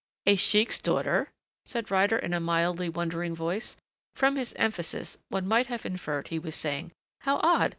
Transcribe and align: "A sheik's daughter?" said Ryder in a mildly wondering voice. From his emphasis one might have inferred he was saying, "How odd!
"A 0.25 0.35
sheik's 0.35 0.79
daughter?" 0.79 1.29
said 1.67 1.91
Ryder 1.91 2.17
in 2.17 2.33
a 2.33 2.39
mildly 2.39 2.89
wondering 2.89 3.35
voice. 3.35 3.77
From 4.15 4.35
his 4.35 4.51
emphasis 4.53 5.19
one 5.29 5.47
might 5.47 5.67
have 5.67 5.85
inferred 5.85 6.29
he 6.29 6.39
was 6.39 6.55
saying, 6.55 6.91
"How 7.19 7.39
odd! 7.43 7.69